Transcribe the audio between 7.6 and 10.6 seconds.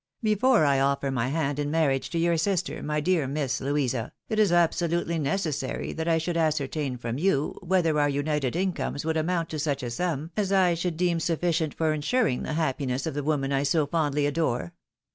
whether our united incomes would amount to such a sum as